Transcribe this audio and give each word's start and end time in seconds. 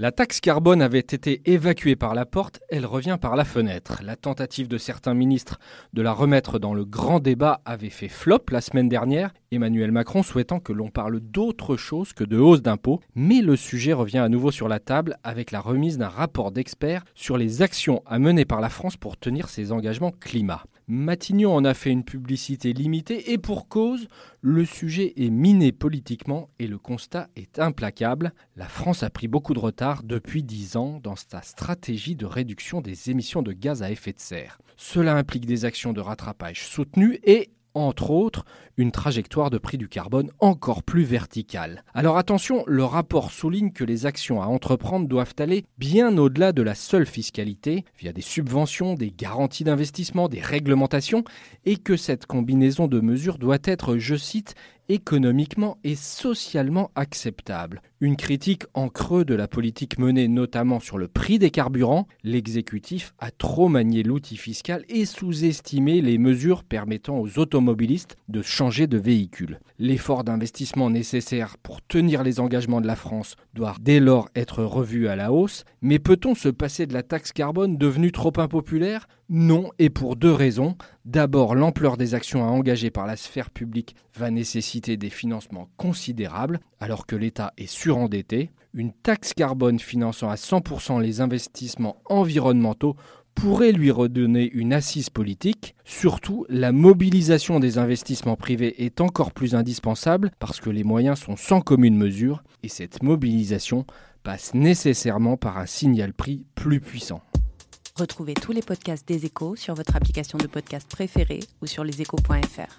La 0.00 0.12
taxe 0.12 0.38
carbone 0.38 0.80
avait 0.80 1.00
été 1.00 1.42
évacuée 1.46 1.96
par 1.96 2.14
la 2.14 2.24
porte, 2.24 2.60
elle 2.68 2.86
revient 2.86 3.18
par 3.20 3.34
la 3.34 3.44
fenêtre. 3.44 4.00
La 4.04 4.14
tentative 4.14 4.68
de 4.68 4.78
certains 4.78 5.12
ministres 5.12 5.58
de 5.92 6.02
la 6.02 6.12
remettre 6.12 6.60
dans 6.60 6.72
le 6.72 6.84
grand 6.84 7.18
débat 7.18 7.62
avait 7.64 7.90
fait 7.90 8.06
flop 8.06 8.44
la 8.52 8.60
semaine 8.60 8.88
dernière, 8.88 9.34
Emmanuel 9.50 9.92
Macron 9.92 10.22
souhaitant 10.22 10.60
que 10.60 10.74
l'on 10.74 10.90
parle 10.90 11.20
d'autre 11.20 11.76
chose 11.76 12.12
que 12.12 12.24
de 12.24 12.36
hausse 12.36 12.60
d'impôts, 12.60 13.00
mais 13.14 13.40
le 13.40 13.56
sujet 13.56 13.94
revient 13.94 14.18
à 14.18 14.28
nouveau 14.28 14.50
sur 14.50 14.68
la 14.68 14.78
table 14.78 15.16
avec 15.24 15.52
la 15.52 15.60
remise 15.60 15.96
d'un 15.96 16.08
rapport 16.08 16.52
d'experts 16.52 17.04
sur 17.14 17.38
les 17.38 17.62
actions 17.62 18.02
à 18.04 18.18
mener 18.18 18.44
par 18.44 18.60
la 18.60 18.68
France 18.68 18.98
pour 18.98 19.16
tenir 19.16 19.48
ses 19.48 19.72
engagements 19.72 20.12
climat. 20.12 20.64
Matignon 20.86 21.54
en 21.54 21.64
a 21.64 21.74
fait 21.74 21.90
une 21.90 22.04
publicité 22.04 22.72
limitée 22.72 23.32
et 23.32 23.38
pour 23.38 23.68
cause, 23.68 24.08
le 24.40 24.64
sujet 24.64 25.12
est 25.16 25.30
miné 25.30 25.72
politiquement 25.72 26.48
et 26.58 26.66
le 26.66 26.78
constat 26.78 27.28
est 27.36 27.58
implacable. 27.58 28.32
La 28.56 28.68
France 28.68 29.02
a 29.02 29.10
pris 29.10 29.28
beaucoup 29.28 29.54
de 29.54 29.58
retard 29.58 30.02
depuis 30.02 30.42
10 30.42 30.76
ans 30.76 31.00
dans 31.02 31.16
sa 31.16 31.42
stratégie 31.42 32.16
de 32.16 32.26
réduction 32.26 32.80
des 32.80 33.10
émissions 33.10 33.42
de 33.42 33.52
gaz 33.52 33.82
à 33.82 33.90
effet 33.90 34.12
de 34.12 34.20
serre. 34.20 34.58
Cela 34.76 35.14
implique 35.14 35.44
des 35.44 35.64
actions 35.64 35.92
de 35.92 36.00
rattrapage 36.00 36.66
soutenues 36.66 37.18
et 37.22 37.50
entre 37.74 38.10
autres, 38.10 38.44
une 38.76 38.92
trajectoire 38.92 39.50
de 39.50 39.58
prix 39.58 39.78
du 39.78 39.88
carbone 39.88 40.30
encore 40.38 40.82
plus 40.82 41.04
verticale. 41.04 41.84
Alors 41.94 42.16
attention, 42.16 42.64
le 42.66 42.84
rapport 42.84 43.30
souligne 43.30 43.72
que 43.72 43.84
les 43.84 44.06
actions 44.06 44.42
à 44.42 44.46
entreprendre 44.46 45.08
doivent 45.08 45.34
aller 45.38 45.64
bien 45.78 46.16
au-delà 46.18 46.52
de 46.52 46.62
la 46.62 46.74
seule 46.74 47.06
fiscalité, 47.06 47.84
via 47.98 48.12
des 48.12 48.22
subventions, 48.22 48.94
des 48.94 49.10
garanties 49.10 49.64
d'investissement, 49.64 50.28
des 50.28 50.40
réglementations, 50.40 51.24
et 51.64 51.76
que 51.76 51.96
cette 51.96 52.26
combinaison 52.26 52.86
de 52.86 53.00
mesures 53.00 53.38
doit 53.38 53.58
être, 53.64 53.98
je 53.98 54.16
cite, 54.16 54.54
économiquement 54.88 55.78
et 55.84 55.94
socialement 55.94 56.90
acceptable. 56.94 57.82
Une 58.00 58.16
critique 58.16 58.64
en 58.74 58.88
creux 58.88 59.24
de 59.24 59.34
la 59.34 59.48
politique 59.48 59.98
menée 59.98 60.28
notamment 60.28 60.80
sur 60.80 60.98
le 60.98 61.08
prix 61.08 61.38
des 61.38 61.50
carburants, 61.50 62.06
l'exécutif 62.22 63.12
a 63.18 63.30
trop 63.30 63.68
manié 63.68 64.02
l'outil 64.02 64.36
fiscal 64.36 64.84
et 64.88 65.04
sous-estimé 65.04 66.00
les 66.00 66.16
mesures 66.16 66.62
permettant 66.64 67.18
aux 67.18 67.38
automobilistes 67.38 68.16
de 68.28 68.40
changer 68.40 68.86
de 68.86 68.98
véhicule. 68.98 69.60
L'effort 69.78 70.24
d'investissement 70.24 70.90
nécessaire 70.90 71.56
pour 71.58 71.82
tenir 71.82 72.22
les 72.22 72.40
engagements 72.40 72.80
de 72.80 72.86
la 72.86 72.96
France 72.96 73.36
doit 73.54 73.74
dès 73.80 74.00
lors 74.00 74.28
être 74.34 74.62
revu 74.62 75.08
à 75.08 75.16
la 75.16 75.32
hausse, 75.32 75.64
mais 75.82 75.98
peut-on 75.98 76.34
se 76.34 76.48
passer 76.48 76.86
de 76.86 76.94
la 76.94 77.02
taxe 77.02 77.32
carbone 77.32 77.76
devenue 77.76 78.12
trop 78.12 78.32
impopulaire? 78.36 79.08
Non, 79.30 79.70
et 79.78 79.90
pour 79.90 80.16
deux 80.16 80.32
raisons. 80.32 80.76
D'abord, 81.08 81.54
l'ampleur 81.54 81.96
des 81.96 82.14
actions 82.14 82.44
à 82.44 82.48
engager 82.48 82.90
par 82.90 83.06
la 83.06 83.16
sphère 83.16 83.48
publique 83.48 83.96
va 84.14 84.30
nécessiter 84.30 84.98
des 84.98 85.08
financements 85.08 85.70
considérables, 85.78 86.60
alors 86.80 87.06
que 87.06 87.16
l'État 87.16 87.54
est 87.56 87.66
surendetté. 87.66 88.50
Une 88.74 88.92
taxe 88.92 89.32
carbone 89.32 89.78
finançant 89.78 90.28
à 90.28 90.34
100% 90.34 91.00
les 91.00 91.22
investissements 91.22 91.96
environnementaux 92.04 92.94
pourrait 93.34 93.72
lui 93.72 93.90
redonner 93.90 94.50
une 94.52 94.74
assise 94.74 95.08
politique. 95.08 95.74
Surtout, 95.86 96.44
la 96.50 96.72
mobilisation 96.72 97.58
des 97.58 97.78
investissements 97.78 98.36
privés 98.36 98.84
est 98.84 99.00
encore 99.00 99.32
plus 99.32 99.54
indispensable 99.54 100.30
parce 100.38 100.60
que 100.60 100.68
les 100.68 100.84
moyens 100.84 101.20
sont 101.20 101.36
sans 101.36 101.62
commune 101.62 101.96
mesure 101.96 102.42
et 102.62 102.68
cette 102.68 103.02
mobilisation 103.02 103.86
passe 104.24 104.52
nécessairement 104.52 105.38
par 105.38 105.56
un 105.56 105.64
signal 105.64 106.12
prix 106.12 106.44
plus 106.54 106.80
puissant. 106.80 107.22
Retrouvez 107.98 108.34
tous 108.34 108.52
les 108.52 108.62
podcasts 108.62 109.08
des 109.08 109.26
échos 109.26 109.56
sur 109.56 109.74
votre 109.74 109.96
application 109.96 110.38
de 110.38 110.46
podcast 110.46 110.88
préférée 110.88 111.40
ou 111.60 111.66
sur 111.66 111.82
leséchos.fr. 111.82 112.70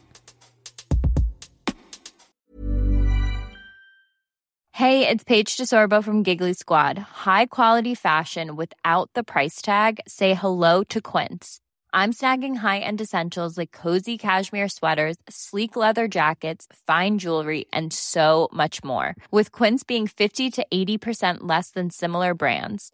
Hey, 4.71 5.05
it's 5.05 5.25
Paige 5.25 5.57
DeSorbo 5.57 6.01
from 6.01 6.23
Giggly 6.23 6.53
Squad. 6.53 6.97
High 6.97 7.47
quality 7.47 7.95
fashion 7.95 8.55
without 8.55 9.09
the 9.13 9.23
price 9.23 9.61
tag. 9.61 9.99
Say 10.07 10.33
hello 10.35 10.85
to 10.85 11.01
Quince. 11.01 11.59
I'm 11.91 12.13
snagging 12.13 12.55
high-end 12.57 13.01
essentials 13.01 13.57
like 13.57 13.73
cozy 13.73 14.17
cashmere 14.17 14.69
sweaters, 14.69 15.17
sleek 15.27 15.75
leather 15.75 16.07
jackets, 16.07 16.65
fine 16.87 17.17
jewelry, 17.17 17.65
and 17.73 17.91
so 17.91 18.47
much 18.53 18.85
more. 18.85 19.15
With 19.31 19.51
Quince 19.51 19.83
being 19.83 20.07
50 20.07 20.49
to 20.51 20.65
80% 20.71 21.39
less 21.41 21.71
than 21.71 21.89
similar 21.89 22.33
brands 22.33 22.93